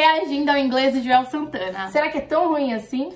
[0.00, 1.88] reagindo ao inglês do Joel Santana.
[1.88, 3.12] Será que é tão ruim assim?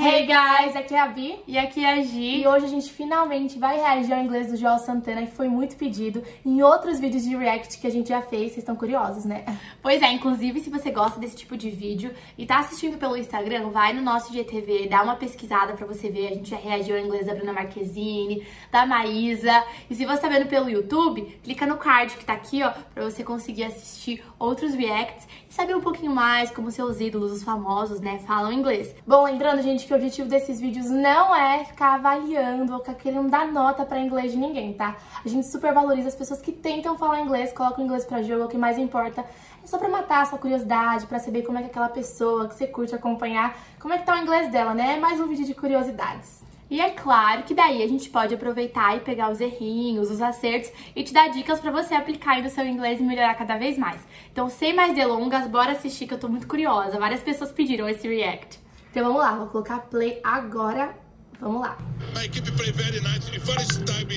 [0.00, 1.40] Hey guys, aqui é a Bi.
[1.44, 2.42] E aqui é a Gi.
[2.42, 5.74] E hoje a gente finalmente vai reagir ao inglês do Joel Santana, que foi muito
[5.74, 8.52] pedido em outros vídeos de react que a gente já fez.
[8.52, 9.44] Vocês estão curiosos, né?
[9.82, 13.70] Pois é, inclusive se você gosta desse tipo de vídeo e tá assistindo pelo Instagram,
[13.70, 16.28] vai no nosso GTV, dá uma pesquisada pra você ver.
[16.28, 19.64] A gente já reagiu ao inglês da Bruna Marquezine, da Maísa.
[19.90, 23.02] E se você tá vendo pelo YouTube, clica no card que tá aqui, ó, pra
[23.02, 28.00] você conseguir assistir outros reacts e saber um pouquinho mais como seus ídolos, os famosos,
[28.00, 28.94] né, falam inglês.
[29.04, 33.50] Bom, lembrando, gente, que o objetivo desses vídeos não é ficar avaliando ou querendo dar
[33.50, 34.96] nota para inglês de ninguém, tá?
[35.24, 38.48] A gente super valoriza as pessoas que tentam falar inglês, colocam inglês para jogo, o
[38.48, 39.24] que mais importa.
[39.64, 42.54] É só pra matar a sua curiosidade, para saber como é que aquela pessoa que
[42.54, 44.96] você curte acompanhar, como é que tá o inglês dela, né?
[44.96, 46.44] É mais um vídeo de curiosidades.
[46.70, 50.70] E é claro que daí a gente pode aproveitar e pegar os errinhos, os acertos
[50.94, 53.78] e te dar dicas para você aplicar aí no seu inglês e melhorar cada vez
[53.78, 54.06] mais.
[54.30, 56.98] Então, sem mais delongas, bora assistir que eu tô muito curiosa.
[56.98, 58.67] Várias pessoas pediram esse react.
[58.98, 60.92] Então vamos lá, vou colocar play agora.
[61.40, 61.78] Vamos lá.
[62.16, 63.28] My equipe play very nice.
[63.46, 64.10] First time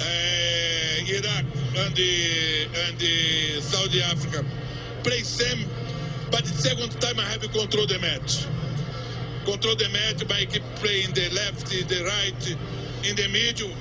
[0.00, 1.44] uh, Iraq
[1.76, 4.42] and the, and the Saudi Africa
[5.02, 5.68] play same,
[6.30, 8.46] but the second time I have control the match.
[9.44, 12.56] Control the match, my equipe play in the left, the right,
[13.06, 13.76] in the middle.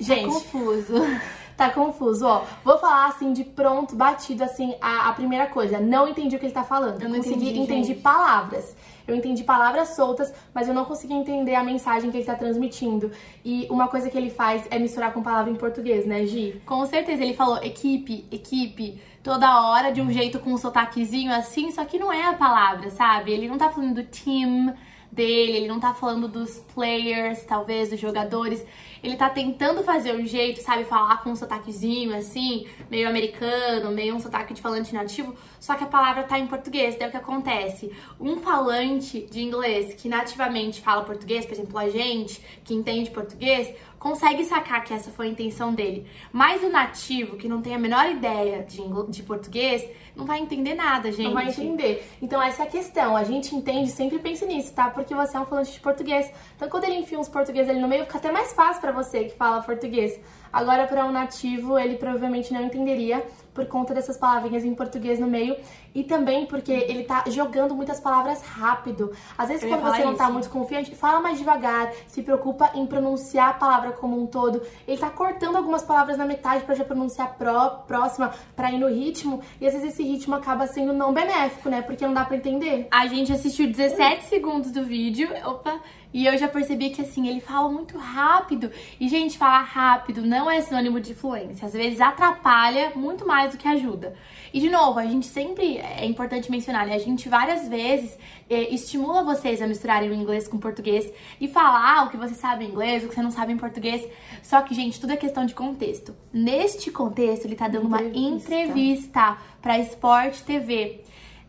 [0.00, 1.20] Gente, Tá confuso.
[1.56, 2.44] Tá confuso, ó.
[2.64, 5.78] Vou falar assim de pronto, batido, assim, a, a primeira coisa.
[5.78, 7.00] Não entendi o que ele tá falando.
[7.00, 8.76] Eu não consegui entendi, palavras.
[9.06, 13.12] Eu entendi palavras soltas, mas eu não consegui entender a mensagem que ele tá transmitindo.
[13.44, 16.60] E uma coisa que ele faz é misturar com palavra em português, né, Gi?
[16.64, 21.70] Com certeza, ele falou equipe, equipe, toda hora, de um jeito com um sotaquezinho assim,
[21.70, 23.30] só que não é a palavra, sabe?
[23.30, 24.74] Ele não tá falando do team
[25.14, 28.64] dele, ele não tá falando dos players, talvez, dos jogadores.
[29.02, 34.14] Ele tá tentando fazer um jeito, sabe, falar com um sotaquezinho assim, meio americano, meio
[34.14, 36.96] um sotaque de falante nativo, só que a palavra tá em português.
[36.98, 37.92] Daí o que acontece?
[38.18, 43.74] Um falante de inglês que nativamente fala português, por exemplo, a gente que entende português,
[43.98, 46.06] consegue sacar que essa foi a intenção dele.
[46.32, 49.82] Mas o nativo, que não tem a menor ideia de, de português,
[50.16, 51.24] não vai entender nada, gente.
[51.24, 52.08] Não vai entender.
[52.22, 53.16] Então essa é a questão.
[53.16, 54.90] A gente entende, sempre pense nisso, tá?
[54.90, 56.30] Porque você é um falante de português.
[56.56, 59.24] Então quando ele enfia uns português ali no meio, fica até mais fácil pra você
[59.24, 60.20] que fala português.
[60.52, 65.26] Agora, para um nativo, ele provavelmente não entenderia por conta dessas palavrinhas em português no
[65.26, 65.56] meio
[65.94, 69.12] e também porque ele tá jogando muitas palavras rápido.
[69.38, 72.84] Às vezes, Eu quando você não tá muito confiante, fala mais devagar, se preocupa em
[72.84, 74.60] pronunciar a palavra como um todo.
[74.86, 78.88] Ele tá cortando algumas palavras na metade para já pronunciar pró, próxima, para ir no
[78.88, 81.82] ritmo, e às vezes esse ritmo acaba sendo não benéfico, né?
[81.82, 82.88] Porque não dá para entender.
[82.90, 85.80] A gente assistiu 17 segundos do vídeo, opa,
[86.14, 88.70] e eu já percebi que assim, ele fala muito rápido.
[89.00, 91.66] E, gente, falar rápido não é sinônimo de fluência.
[91.66, 94.14] Às vezes atrapalha muito mais do que ajuda.
[94.52, 96.94] E, de novo, a gente sempre, é importante mencionar, né?
[96.94, 98.16] A gente várias vezes
[98.48, 102.34] é, estimula vocês a misturarem o inglês com o português e falar o que você
[102.34, 104.06] sabe em inglês, o que você não sabe em português.
[104.42, 106.14] Só que, gente, tudo é questão de contexto.
[106.32, 108.54] Neste contexto, ele tá dando uma Entrevista.
[108.54, 111.02] entrevista pra Sport TV.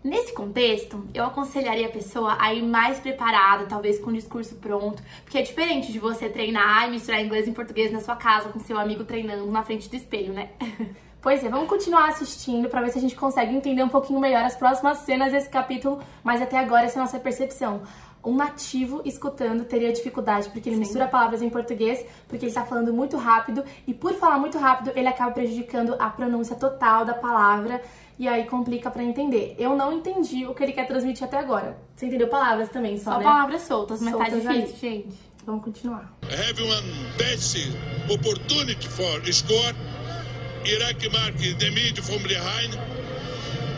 [0.05, 5.01] Nesse contexto, eu aconselharia a pessoa a ir mais preparada, talvez com o discurso pronto,
[5.23, 8.59] porque é diferente de você treinar e misturar inglês e português na sua casa com
[8.59, 10.49] seu amigo treinando na frente do espelho, né?
[11.25, 14.44] Pois é, vamos continuar assistindo pra ver se a gente consegue entender um pouquinho melhor
[14.44, 17.81] as próximas cenas desse capítulo, mas até agora essa é a nossa percepção.
[18.25, 22.94] Um nativo escutando teria dificuldade, porque ele mistura palavras em português, porque ele tá falando
[22.94, 27.81] muito rápido, e por falar muito rápido, ele acaba prejudicando a pronúncia total da palavra,
[28.18, 29.56] e aí complica pra entender.
[29.59, 31.78] Eu não entendi o que ele quer transmitir até agora.
[31.96, 33.24] Você entendeu palavras também, só, Só né?
[33.24, 34.62] palavras soltas, mas tá Soltas ali.
[34.62, 35.18] difícil, gente.
[35.46, 36.12] Vamos continuar.
[36.24, 37.56] have one best
[38.12, 39.75] opportunity for score.
[40.66, 42.74] Iraq mark the mid from behind.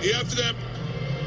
[0.02, 0.56] E after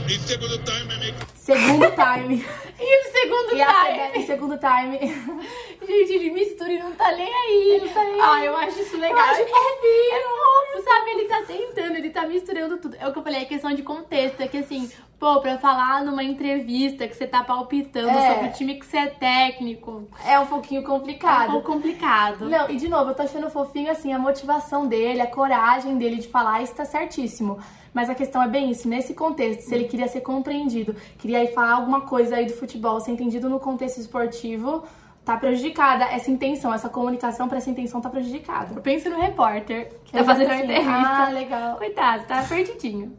[0.08, 1.14] in second time I make
[1.54, 2.44] Segundo time.
[2.82, 4.18] E o segundo e time?
[4.18, 4.98] em segundo time.
[5.86, 7.72] Gente, ele mistura e não tá nem aí.
[7.74, 9.18] Ele tá nem Ah, eu acho isso legal.
[9.18, 11.10] Eu acho é, é fofo, sabe?
[11.10, 12.96] Ele tá tentando, ele tá misturando tudo.
[12.98, 14.40] É o que eu falei, é questão de contexto.
[14.40, 18.32] É que assim, pô, pra falar numa entrevista que você tá palpitando É.
[18.32, 21.50] sobre o time que você é técnico, É um pouquinho é um complicado.
[21.52, 22.48] pouco complicado.
[22.48, 26.16] Não, e de novo, eu tô achando fofinho assim a motivação dele, a coragem dele
[26.16, 27.58] de falar, isso tá certíssimo.
[27.92, 31.52] Mas a questão é bem isso, nesse contexto, se ele queria ser compreendido, queria ir
[31.52, 34.84] falar alguma coisa aí do futebol, ser entendido no contexto esportivo,
[35.24, 38.80] tá prejudicada essa intenção, essa comunicação pra essa intenção tá prejudicada.
[38.80, 40.90] Pensa no repórter que tá fazendo assim, entrevista.
[40.90, 41.76] Ah, legal.
[41.76, 43.16] Coitado, tá perdidinho.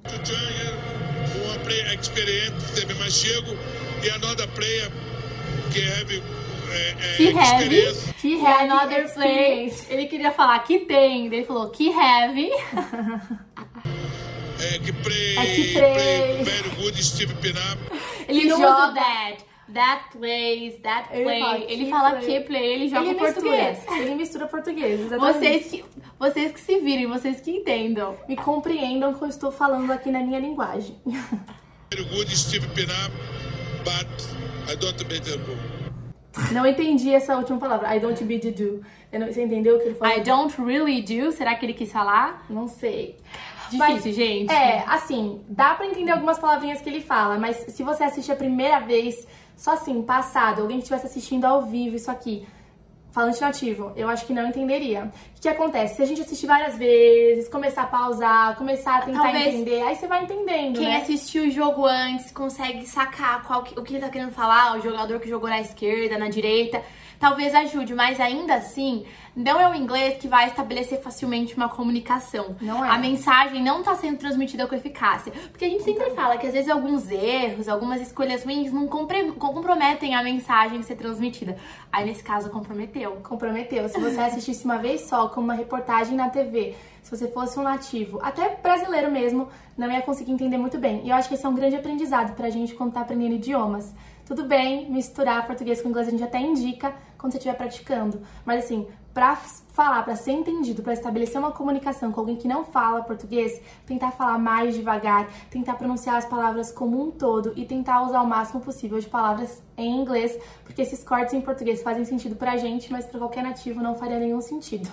[1.45, 3.56] uma player experiente, teve mais chego,
[4.03, 4.91] e another player
[5.71, 6.23] que have
[6.71, 8.13] é, é, Que heavy, experience.
[8.13, 9.85] que heavy another experience.
[9.89, 12.50] Ele queria falar que tem, daí ele falou que heavy.
[14.61, 16.43] é, que play, É que play.
[16.43, 17.77] very good Steve Pinap.
[18.27, 19.45] Ele não joga usa that.
[19.73, 21.39] That plays, that Ele play.
[21.41, 22.25] fala Ele fala play.
[22.25, 23.77] que play, ele joga ele português.
[23.77, 25.33] Mistura, ele mistura português, exatamente.
[25.39, 25.85] Vocês que,
[26.19, 28.17] vocês que se virem, vocês que entendam.
[28.27, 30.97] me compreendam que eu estou falando aqui na minha linguagem.
[31.89, 33.11] Very good Steve Pinap,
[33.85, 35.57] but I don't make the goal.
[36.51, 37.93] Não entendi essa última palavra.
[37.95, 38.81] I don't be the do.
[39.27, 40.17] Você entendeu o que ele falou?
[40.17, 41.31] I don't really do.
[41.33, 42.45] Será que ele quis falar?
[42.49, 43.17] Não sei.
[43.71, 44.51] Difícil, Mas, gente.
[44.51, 48.35] É, assim, dá pra entender algumas palavrinhas que ele fala, mas se você assiste a
[48.35, 49.25] primeira vez,
[49.56, 52.45] só assim, passado, alguém que estivesse assistindo ao vivo isso aqui,
[53.11, 55.11] falante nativo, eu acho que não entenderia.
[55.37, 55.95] O que, acontece?
[55.95, 59.95] Se a gente assistir várias vezes, começar a pausar, começar a tentar Talvez entender, aí
[59.95, 60.97] você vai entendendo, Quem né?
[60.97, 64.81] assistiu o jogo antes consegue sacar qual que- o que ele tá querendo falar, o
[64.81, 66.81] jogador que jogou na esquerda, na direita.
[67.19, 69.05] Talvez ajude, mas ainda assim,
[69.35, 72.55] não é o inglês que vai estabelecer facilmente uma comunicação.
[72.59, 72.89] Não é.
[72.89, 75.31] A mensagem não tá sendo transmitida com eficácia.
[75.51, 80.15] Porque a gente sempre fala que às vezes alguns erros, algumas escolhas ruins não comprometem
[80.15, 81.57] a mensagem ser transmitida.
[81.91, 83.00] Aí nesse caso comprometeu.
[83.24, 83.89] Comprometeu.
[83.89, 87.63] Se você assistisse uma vez só, como uma reportagem na TV, se você fosse um
[87.63, 91.01] nativo, até brasileiro mesmo, não ia conseguir entender muito bem.
[91.06, 93.94] E eu acho que esse é um grande aprendizado pra gente quando tá aprendendo idiomas.
[94.25, 98.21] Tudo bem misturar português com inglês, a gente até indica quando você estiver praticando.
[98.45, 102.63] Mas assim, pra falar, pra ser entendido, pra estabelecer uma comunicação com alguém que não
[102.63, 108.03] fala português, tentar falar mais devagar, tentar pronunciar as palavras como um todo e tentar
[108.03, 112.35] usar o máximo possível de palavras em inglês, porque esses cortes em português fazem sentido
[112.35, 114.89] pra gente, mas pra qualquer nativo não faria nenhum sentido.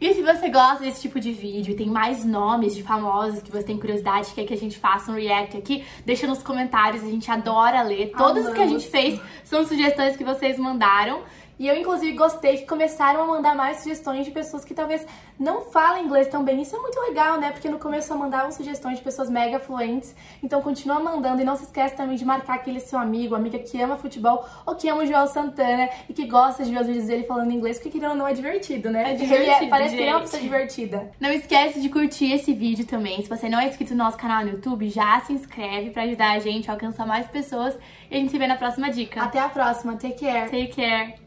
[0.00, 3.50] E se você gosta desse tipo de vídeo e tem mais nomes de famosos que
[3.50, 7.06] você tem curiosidade, quer que a gente faça um react aqui, deixa nos comentários, a
[7.06, 8.12] gente adora ler.
[8.16, 11.22] Todos os que a gente fez são sugestões que vocês mandaram.
[11.58, 15.06] E eu, inclusive, gostei que começaram a mandar mais sugestões de pessoas que talvez
[15.38, 16.60] não falem inglês tão bem.
[16.60, 17.50] Isso é muito legal, né?
[17.50, 20.14] Porque no começo só mandavam sugestões de pessoas mega fluentes.
[20.42, 23.80] Então continua mandando e não se esquece também de marcar aquele seu amigo, amiga que
[23.80, 27.06] ama futebol ou que ama o Joel Santana e que gosta de ver os vídeos
[27.06, 29.04] dele falando inglês, porque querendo ou não é divertido, né?
[29.04, 30.30] É Ele divertido, parece que ele é uma gente.
[30.30, 31.10] pessoa divertida.
[31.18, 33.22] Não esquece de curtir esse vídeo também.
[33.22, 36.32] Se você não é inscrito no nosso canal no YouTube, já se inscreve pra ajudar
[36.32, 37.74] a gente a alcançar mais pessoas.
[38.10, 39.22] E a gente se vê na próxima dica.
[39.22, 39.96] Até a próxima.
[39.96, 40.50] Take care.
[40.50, 41.25] Take care.